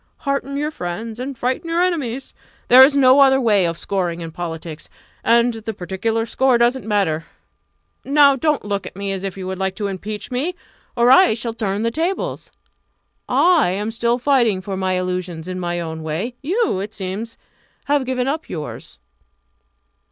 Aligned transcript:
Hearten 0.17 0.57
your 0.57 0.71
friends, 0.71 1.19
and 1.19 1.37
frighten 1.37 1.69
your 1.69 1.83
enemies 1.83 2.33
there 2.69 2.83
is 2.83 2.95
no 2.95 3.19
other 3.19 3.39
way 3.39 3.65
of 3.67 3.77
scoring 3.77 4.19
in 4.21 4.31
politics 4.31 4.89
and 5.23 5.53
the 5.53 5.75
particular 5.75 6.25
score 6.25 6.57
doesn't 6.57 6.87
matter. 6.87 7.27
Now 8.03 8.35
don't 8.35 8.65
look 8.65 8.87
at 8.87 8.95
me 8.95 9.11
as 9.11 9.23
if 9.23 9.37
you 9.37 9.45
would 9.45 9.59
like 9.59 9.75
to 9.75 9.85
impeach 9.85 10.31
me! 10.31 10.55
or 10.97 11.11
I 11.11 11.35
shall 11.35 11.53
turn 11.53 11.83
the 11.83 11.91
tables. 11.91 12.51
I 13.29 13.69
am 13.69 13.91
still 13.91 14.17
fighting 14.17 14.59
for 14.59 14.75
my 14.75 14.93
illusions 14.93 15.47
in 15.47 15.59
my 15.59 15.79
own 15.79 16.01
way 16.01 16.33
you, 16.41 16.79
it 16.79 16.95
seems, 16.95 17.37
have 17.85 18.03
given 18.03 18.27
up 18.27 18.49
yours!" 18.49 18.97